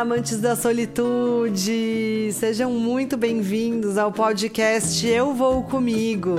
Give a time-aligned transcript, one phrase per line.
[0.00, 2.32] Olá, amantes da solitude!
[2.32, 6.36] Sejam muito bem-vindos ao podcast Eu Vou Comigo,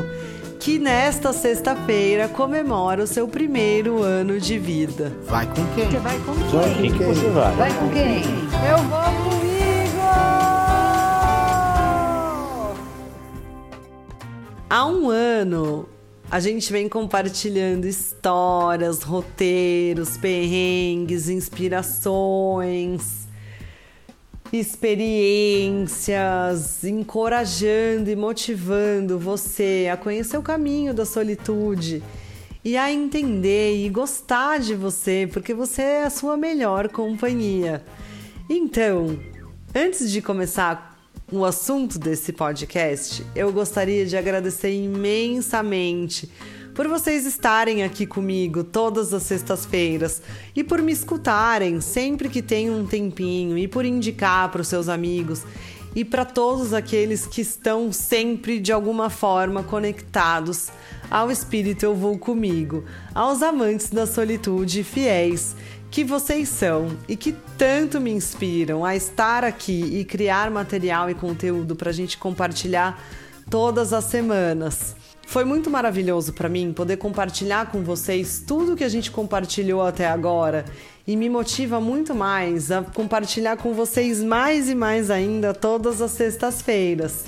[0.59, 5.15] que nesta sexta-feira comemora o seu primeiro ano de vida.
[5.27, 5.85] Vai com quem?
[5.85, 6.49] Você vai com quem?
[6.49, 7.55] Vai com quem você vai?
[7.55, 8.23] Vai com quem?
[8.67, 10.01] Eu vou comigo!
[14.71, 15.87] Há um ano,
[16.31, 23.20] a gente vem compartilhando histórias, roteiros, perrengues, inspirações,
[24.51, 32.03] experiências, encorajando e motivando você a conhecer o caminho da solitude
[32.63, 37.83] e a entender e gostar de você, porque você é a sua melhor companhia.
[38.49, 39.17] Então,
[39.73, 40.99] antes de começar
[41.31, 46.29] o assunto desse podcast, eu gostaria de agradecer imensamente
[46.73, 50.21] por vocês estarem aqui comigo todas as sextas-feiras
[50.55, 54.87] e por me escutarem sempre que tem um tempinho e por indicar para os seus
[54.87, 55.43] amigos
[55.93, 60.69] e para todos aqueles que estão sempre de alguma forma conectados
[61.09, 65.55] ao espírito eu vou comigo, aos amantes da solitude fiéis
[65.89, 71.13] que vocês são e que tanto me inspiram a estar aqui e criar material e
[71.13, 72.97] conteúdo para a gente compartilhar
[73.49, 75.00] todas as semanas.
[75.31, 80.05] Foi muito maravilhoso para mim poder compartilhar com vocês tudo que a gente compartilhou até
[80.05, 80.65] agora
[81.07, 86.11] e me motiva muito mais a compartilhar com vocês mais e mais ainda todas as
[86.11, 87.27] sextas-feiras.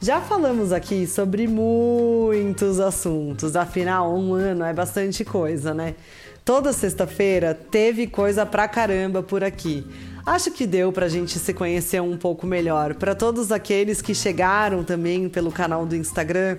[0.00, 5.96] Já falamos aqui sobre muitos assuntos, afinal, um ano é bastante coisa, né?
[6.44, 9.84] Toda sexta-feira teve coisa pra caramba por aqui.
[10.26, 12.94] Acho que deu pra gente se conhecer um pouco melhor.
[12.94, 16.56] Para todos aqueles que chegaram também pelo canal do Instagram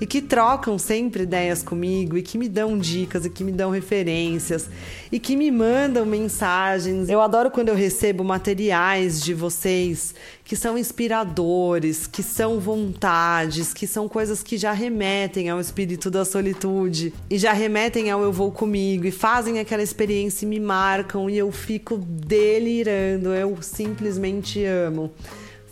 [0.00, 3.70] e que trocam sempre ideias comigo e que me dão dicas e que me dão
[3.70, 4.68] referências
[5.12, 7.08] e que me mandam mensagens.
[7.08, 10.12] Eu adoro quando eu recebo materiais de vocês
[10.44, 16.24] que são inspiradores, que são vontades, que são coisas que já remetem ao espírito da
[16.24, 21.30] solitude e já remetem ao eu vou comigo e fazem aquela experiência e me marcam
[21.30, 25.12] e eu fico delirando, eu simplesmente amo.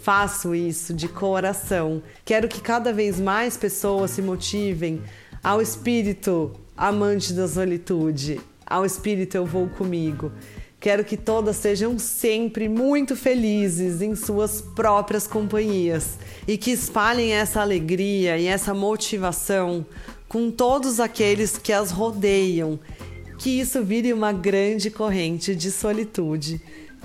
[0.02, 2.02] Faço isso de coração.
[2.24, 5.00] Quero que cada vez mais pessoas se motivem
[5.42, 10.32] ao espírito amante da solitude, ao espírito eu vou comigo.
[10.80, 16.18] Quero que todas sejam sempre muito felizes em suas próprias companhias
[16.48, 19.86] e que espalhem essa alegria e essa motivação
[20.28, 22.80] com todos aqueles que as rodeiam.
[23.38, 26.60] Que isso vire uma grande corrente de solitude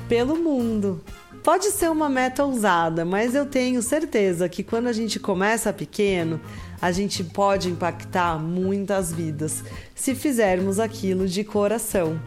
[0.07, 1.01] pelo mundo.
[1.43, 6.41] Pode ser uma meta ousada, mas eu tenho certeza que quando a gente começa pequeno,
[6.81, 9.63] a gente pode impactar muitas vidas
[9.95, 12.19] se fizermos aquilo de coração.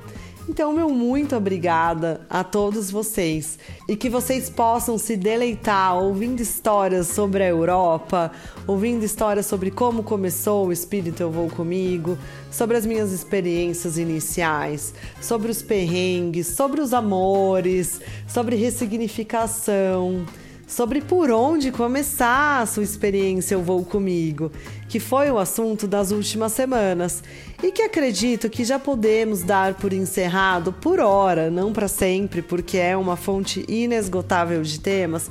[0.50, 3.56] Então, meu muito obrigada a todos vocês.
[3.88, 8.32] E que vocês possam se deleitar ouvindo histórias sobre a Europa,
[8.66, 12.18] ouvindo histórias sobre como começou o Espírito Eu Vou Comigo,
[12.50, 20.26] sobre as minhas experiências iniciais, sobre os perrengues, sobre os amores, sobre ressignificação
[20.70, 24.52] sobre por onde começar a sua experiência Eu Vou Comigo,
[24.88, 27.24] que foi o assunto das últimas semanas
[27.60, 32.78] e que acredito que já podemos dar por encerrado por hora, não para sempre, porque
[32.78, 35.28] é uma fonte inesgotável de temas.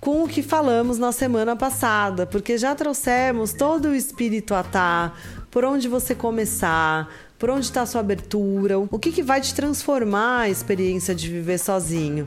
[0.00, 5.12] Com o que falamos na semana passada, porque já trouxemos todo o espírito atá,
[5.52, 7.08] por onde você começar,
[7.38, 11.28] por onde está a sua abertura, o que, que vai te transformar a experiência de
[11.28, 12.26] viver sozinho.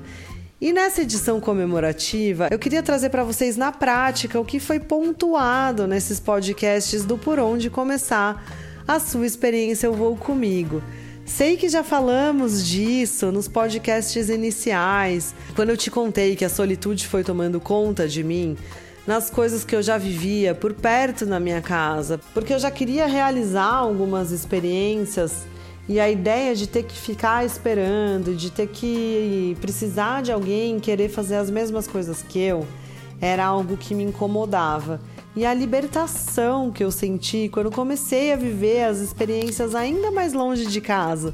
[0.62, 5.88] E nessa edição comemorativa, eu queria trazer para vocês na prática o que foi pontuado
[5.88, 8.46] nesses podcasts do Por Onde Começar
[8.88, 10.84] a sua experiência Eu Vou Comigo.
[11.26, 17.08] Sei que já falamos disso nos podcasts iniciais, quando eu te contei que a solitude
[17.08, 18.56] foi tomando conta de mim,
[19.08, 23.08] nas coisas que eu já vivia por perto na minha casa, porque eu já queria
[23.08, 25.50] realizar algumas experiências
[25.88, 31.10] e a ideia de ter que ficar esperando, de ter que precisar de alguém querer
[31.10, 32.66] fazer as mesmas coisas que eu,
[33.20, 35.02] era algo que me incomodava.
[35.36, 40.66] E a libertação que eu senti quando comecei a viver as experiências ainda mais longe
[40.66, 41.34] de casa,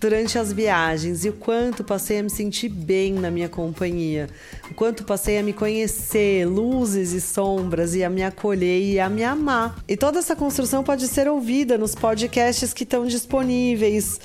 [0.00, 4.28] durante as viagens e o quanto passei a me sentir bem na minha companhia,
[4.70, 9.08] o quanto passei a me conhecer, luzes e sombras, e a me acolher e a
[9.08, 9.76] me amar.
[9.88, 14.20] E toda essa construção pode ser ouvida nos podcasts que estão disponíveis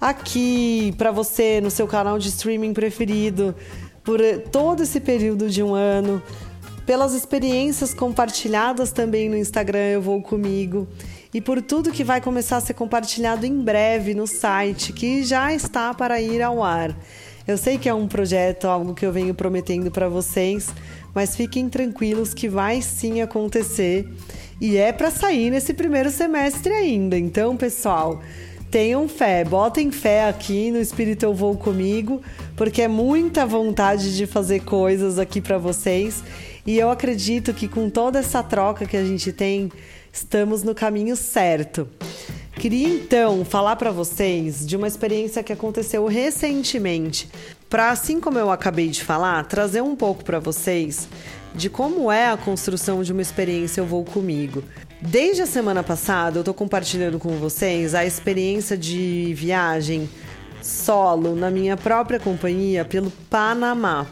[0.00, 3.54] aqui para você no seu canal de streaming preferido
[4.04, 4.20] por
[4.52, 6.22] todo esse período de um ano,
[6.84, 10.86] pelas experiências compartilhadas também no Instagram Eu Vou Comigo
[11.34, 15.52] e por tudo que vai começar a ser compartilhado em breve no site, que já
[15.52, 16.96] está para ir ao ar.
[17.46, 20.68] Eu sei que é um projeto, algo que eu venho prometendo para vocês,
[21.12, 24.08] mas fiquem tranquilos que vai sim acontecer
[24.60, 27.18] e é para sair nesse primeiro semestre ainda.
[27.18, 28.22] Então, pessoal,
[28.70, 32.22] tenham fé, botem fé aqui no Espírito Eu Vou Comigo,
[32.56, 36.22] porque é muita vontade de fazer coisas aqui para vocês
[36.66, 39.70] e eu acredito que com toda essa troca que a gente tem,
[40.14, 41.88] estamos no caminho certo.
[42.52, 47.28] Queria então falar para vocês de uma experiência que aconteceu recentemente,
[47.68, 51.08] para assim como eu acabei de falar, trazer um pouco para vocês
[51.52, 54.62] de como é a construção de uma experiência Eu Vou Comigo.
[55.00, 60.08] Desde a semana passada, eu estou compartilhando com vocês a experiência de viagem
[60.62, 64.06] solo na minha própria companhia pelo Panamá.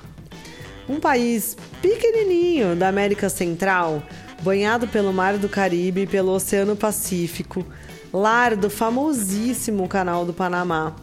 [0.89, 4.03] Um país pequenininho da América Central,
[4.43, 7.65] banhado pelo Mar do Caribe e pelo Oceano Pacífico,
[8.12, 10.97] lar do famosíssimo Canal do Panamá,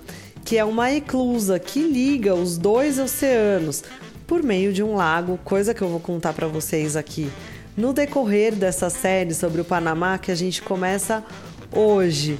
[0.43, 3.83] que é uma eclusa que liga os dois oceanos
[4.27, 7.31] por meio de um lago, coisa que eu vou contar para vocês aqui
[7.77, 11.23] no decorrer dessa série sobre o Panamá que a gente começa
[11.71, 12.37] hoje.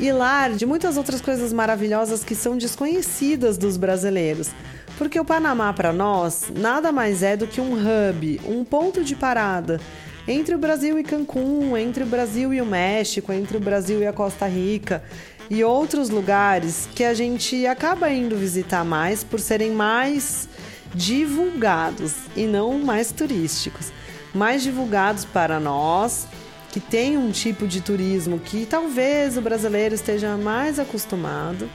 [0.00, 4.50] E lar de muitas outras coisas maravilhosas que são desconhecidas dos brasileiros.
[4.96, 9.14] Porque o Panamá para nós nada mais é do que um hub, um ponto de
[9.14, 9.80] parada
[10.26, 14.06] entre o Brasil e Cancún, entre o Brasil e o México, entre o Brasil e
[14.06, 15.02] a Costa Rica
[15.50, 20.48] e outros lugares que a gente acaba indo visitar mais por serem mais
[20.94, 23.92] divulgados e não mais turísticos.
[24.34, 26.26] Mais divulgados para nós,
[26.70, 31.68] que tem um tipo de turismo que talvez o brasileiro esteja mais acostumado,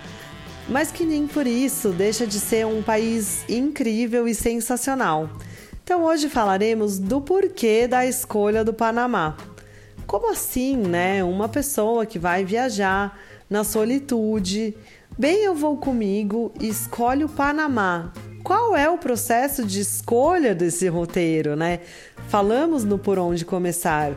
[0.67, 5.29] mas que nem por isso deixa de ser um país incrível e sensacional.
[5.89, 9.35] Então hoje falaremos do porquê da escolha do Panamá.
[10.05, 11.23] Como assim, né?
[11.23, 13.19] Uma pessoa que vai viajar
[13.49, 14.77] na solitude,
[15.17, 18.13] bem eu vou comigo e escolhe o Panamá.
[18.43, 21.79] Qual é o processo de escolha desse roteiro, né?
[22.27, 24.15] Falamos no por onde começar.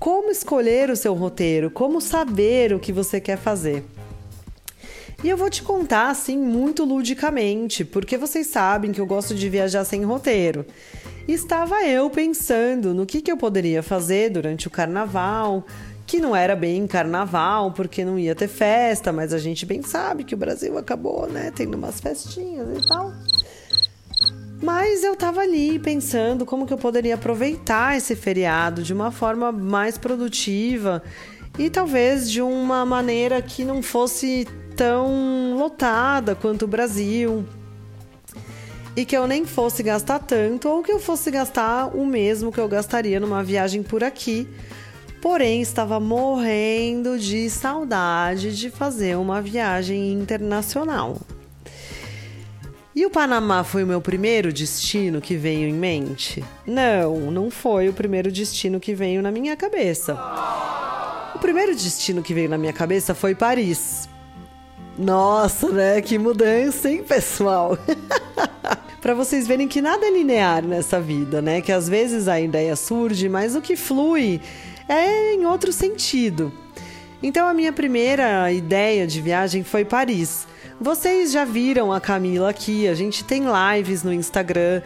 [0.00, 1.70] Como escolher o seu roteiro?
[1.70, 3.84] Como saber o que você quer fazer?
[5.22, 9.48] E eu vou te contar assim muito ludicamente, porque vocês sabem que eu gosto de
[9.48, 10.66] viajar sem roteiro
[11.28, 15.64] estava eu pensando no que, que eu poderia fazer durante o carnaval,
[16.06, 20.24] que não era bem carnaval, porque não ia ter festa, mas a gente bem sabe
[20.24, 23.12] que o Brasil acabou, né, tendo umas festinhas e tal.
[24.62, 29.50] Mas eu tava ali pensando como que eu poderia aproveitar esse feriado de uma forma
[29.50, 31.02] mais produtiva
[31.58, 34.46] e talvez de uma maneira que não fosse
[34.82, 37.44] tão lotada quanto o Brasil
[38.96, 42.58] e que eu nem fosse gastar tanto ou que eu fosse gastar o mesmo que
[42.58, 44.48] eu gastaria numa viagem por aqui.
[45.20, 51.16] Porém, estava morrendo de saudade de fazer uma viagem internacional.
[52.92, 56.42] E o Panamá foi o meu primeiro destino que veio em mente?
[56.66, 60.18] Não, não foi o primeiro destino que veio na minha cabeça.
[61.36, 64.08] O primeiro destino que veio na minha cabeça foi Paris.
[65.02, 66.00] Nossa, né?
[66.00, 67.76] Que mudança, hein, pessoal?
[69.02, 71.60] para vocês verem que nada é linear nessa vida, né?
[71.60, 74.40] Que às vezes a ideia surge, mas o que flui
[74.88, 76.52] é em outro sentido.
[77.20, 80.46] Então a minha primeira ideia de viagem foi Paris.
[80.80, 83.42] Vocês já viram a Camila aqui, a gente tem
[83.74, 84.82] lives no Instagram.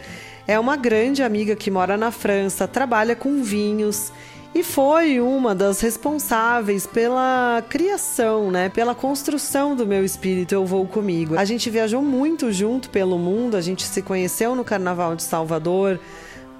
[0.47, 4.11] É uma grande amiga que mora na França, trabalha com vinhos
[4.55, 10.87] e foi uma das responsáveis pela criação, né, pela construção do meu espírito Eu Vou
[10.87, 11.37] Comigo.
[11.37, 15.99] A gente viajou muito junto pelo mundo, a gente se conheceu no Carnaval de Salvador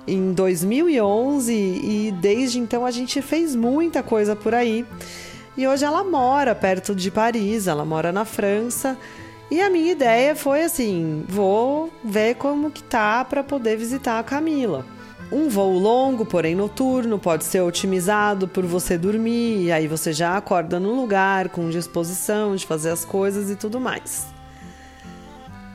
[0.07, 4.85] em 2011 e desde então a gente fez muita coisa por aí.
[5.57, 8.97] E hoje ela mora perto de Paris, ela mora na França.
[9.49, 14.23] E a minha ideia foi assim, vou ver como que tá para poder visitar a
[14.23, 14.85] Camila.
[15.31, 20.37] Um voo longo, porém noturno, pode ser otimizado por você dormir e aí você já
[20.37, 24.27] acorda no lugar com disposição de fazer as coisas e tudo mais.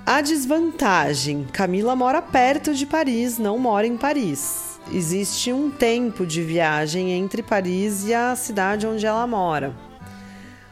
[0.07, 4.81] A desvantagem: Camila mora perto de Paris, não mora em Paris.
[4.91, 9.75] Existe um tempo de viagem entre Paris e a cidade onde ela mora.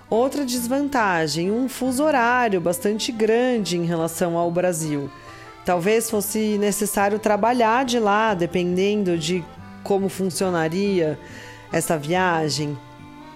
[0.08, 5.10] Outra desvantagem: um fuso horário bastante grande em relação ao Brasil.
[5.70, 9.44] Talvez fosse necessário trabalhar de lá, dependendo de
[9.84, 11.16] como funcionaria
[11.70, 12.76] essa viagem.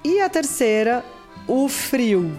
[0.03, 1.05] E a terceira,
[1.47, 2.37] o frio.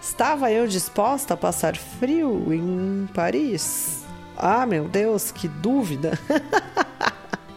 [0.00, 4.04] Estava eu disposta a passar frio em Paris?
[4.36, 6.16] Ah, meu Deus, que dúvida!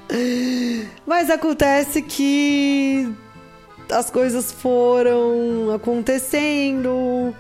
[1.06, 3.16] Mas acontece que
[3.92, 7.36] as coisas foram acontecendo,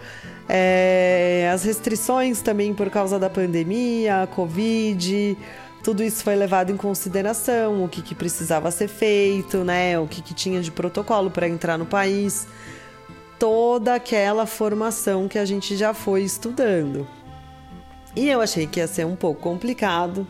[0.48, 5.38] é, as restrições também por causa da pandemia, a Covid,
[5.86, 10.00] tudo isso foi levado em consideração, o que, que precisava ser feito, né?
[10.00, 12.48] O que, que tinha de protocolo para entrar no país.
[13.38, 17.08] Toda aquela formação que a gente já foi estudando.
[18.16, 20.28] E eu achei que ia ser um pouco complicado.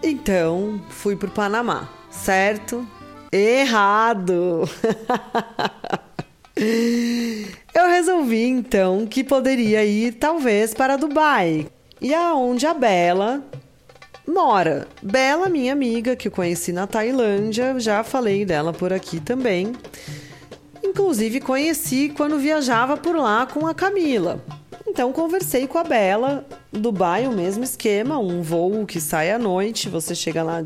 [0.00, 2.86] Então, fui para o Panamá, certo?
[3.32, 4.62] Errado!
[7.74, 11.66] eu resolvi então que poderia ir talvez para Dubai.
[12.00, 13.42] E aonde a Bela
[14.26, 14.86] mora.
[15.02, 19.72] Bela, minha amiga, que eu conheci na Tailândia, já falei dela por aqui também.
[20.82, 24.42] Inclusive conheci quando viajava por lá com a Camila.
[24.86, 29.88] Então conversei com a Bela, Dubai, o mesmo esquema, um voo que sai à noite,
[29.88, 30.64] você chega lá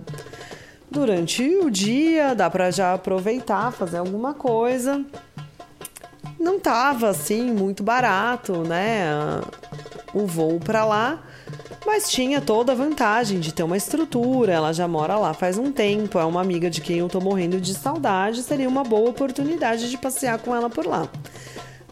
[0.90, 5.04] durante o dia, dá para já aproveitar, fazer alguma coisa.
[6.38, 9.06] Não tava assim muito barato, né?
[10.12, 11.22] O voo para lá,
[11.86, 14.52] mas tinha toda a vantagem de ter uma estrutura.
[14.52, 17.60] Ela já mora lá faz um tempo, é uma amiga de quem eu tô morrendo
[17.60, 21.08] de saudade, seria uma boa oportunidade de passear com ela por lá.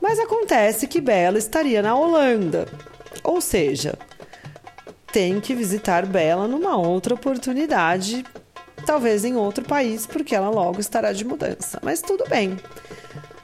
[0.01, 2.67] Mas acontece que Bela estaria na Holanda.
[3.23, 3.97] Ou seja,
[5.13, 8.25] tem que visitar Bela numa outra oportunidade,
[8.85, 11.79] talvez em outro país, porque ela logo estará de mudança.
[11.83, 12.59] Mas tudo bem.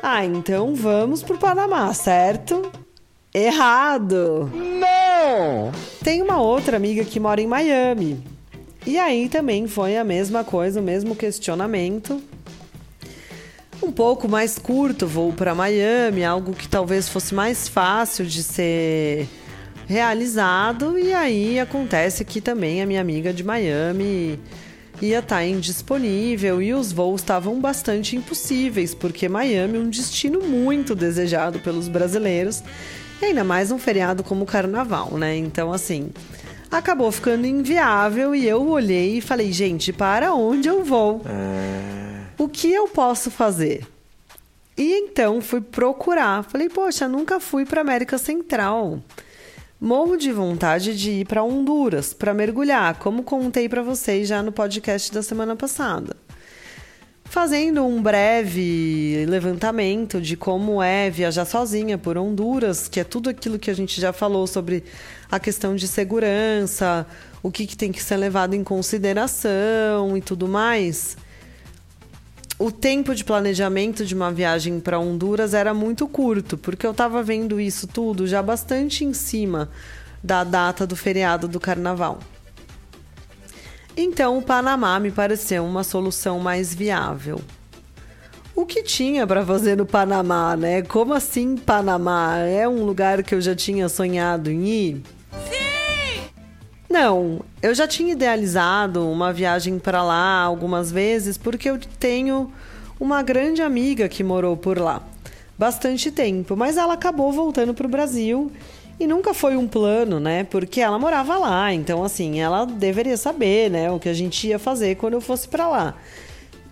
[0.01, 2.71] Ah, então vamos pro Panamá, certo?
[3.35, 4.51] Errado!
[4.55, 5.73] Não!
[6.05, 8.23] Tem uma outra amiga que mora em Miami.
[8.87, 12.23] E aí também foi a mesma coisa, o mesmo questionamento.
[13.83, 19.29] Um pouco mais curto voo para Miami, algo que talvez fosse mais fácil de ser
[19.87, 20.99] realizado.
[20.99, 24.39] E aí acontece que também a minha amiga de Miami
[25.01, 30.41] ia estar tá indisponível e os voos estavam bastante impossíveis, porque Miami é um destino
[30.41, 32.63] muito desejado pelos brasileiros
[33.21, 35.37] e ainda mais um feriado como o carnaval, né?
[35.37, 36.11] Então, assim,
[36.71, 41.23] acabou ficando inviável e eu olhei e falei, gente, para onde eu vou?
[41.27, 42.43] É...
[42.43, 43.87] O que eu posso fazer?
[44.77, 46.45] E então fui procurar.
[46.45, 49.03] Falei, poxa, nunca fui para América Central.
[49.81, 54.51] Morro de vontade de ir para Honduras para mergulhar, como contei para vocês já no
[54.51, 56.17] podcast da semana passada
[57.29, 63.59] fazendo um breve levantamento de como é viajar sozinha por Honduras, que é tudo aquilo
[63.59, 64.83] que a gente já falou sobre
[65.31, 67.07] a questão de segurança,
[67.43, 71.17] o que, que tem que ser levado em consideração e tudo mais.
[72.59, 77.23] O tempo de planejamento de uma viagem para Honduras era muito curto, porque eu estava
[77.23, 79.71] vendo isso tudo já bastante em cima
[80.25, 82.19] da data do feriado do carnaval.
[83.97, 87.41] Então o Panamá me pareceu uma solução mais viável.
[88.57, 90.83] O que tinha para fazer no Panamá, né?
[90.83, 92.39] Como assim Panamá?
[92.39, 95.03] É um lugar que eu já tinha sonhado em ir?
[97.01, 102.53] Não, eu já tinha idealizado uma viagem para lá algumas vezes porque eu tenho
[102.99, 105.07] uma grande amiga que morou por lá
[105.57, 108.51] bastante tempo, mas ela acabou voltando para o Brasil
[108.99, 110.43] e nunca foi um plano, né?
[110.43, 114.59] Porque ela morava lá, então assim, ela deveria saber, né, o que a gente ia
[114.59, 115.95] fazer quando eu fosse para lá.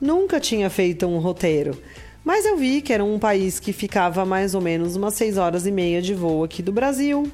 [0.01, 1.81] Nunca tinha feito um roteiro.
[2.25, 5.69] Mas eu vi que era um país que ficava mais ou menos umas 6 horas
[5.69, 7.31] e meia de voo aqui do Brasil.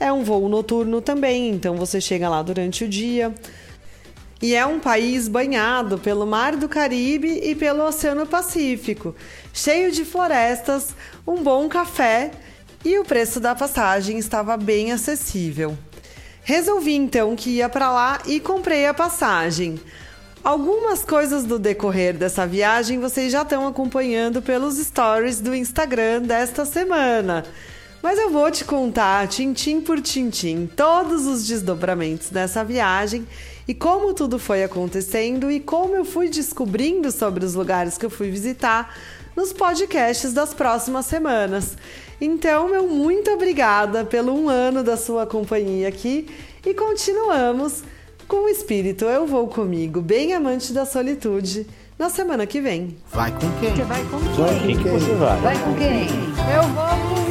[0.00, 3.34] É um voo noturno também, então você chega lá durante o dia.
[4.40, 9.14] E é um país banhado pelo Mar do Caribe e pelo Oceano Pacífico,
[9.52, 10.94] cheio de florestas,
[11.26, 12.30] um bom café
[12.84, 15.76] e o preço da passagem estava bem acessível.
[16.44, 19.80] Resolvi então que ia para lá e comprei a passagem.
[20.44, 26.64] Algumas coisas do decorrer dessa viagem vocês já estão acompanhando pelos stories do Instagram desta
[26.64, 27.44] semana.
[28.02, 33.26] Mas eu vou te contar, tintim por tintim, todos os desdobramentos dessa viagem
[33.66, 38.10] e como tudo foi acontecendo e como eu fui descobrindo sobre os lugares que eu
[38.10, 38.94] fui visitar
[39.36, 41.76] nos podcasts das próximas semanas.
[42.20, 46.28] Então, meu muito obrigada pelo um ano da sua companhia aqui
[46.64, 47.82] e continuamos
[48.26, 51.66] com o espírito Eu Vou Comigo, bem amante da solitude,
[51.98, 52.96] na semana que vem.
[53.12, 53.74] Vai com quem?
[53.74, 54.28] Você vai com quem?
[54.34, 54.92] Vai com quem?
[54.92, 55.40] Você vai?
[55.40, 56.06] Vai com quem?
[56.54, 57.27] Eu vou com